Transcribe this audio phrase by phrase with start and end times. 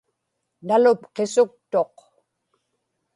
[0.67, 1.95] nalupqisuktuq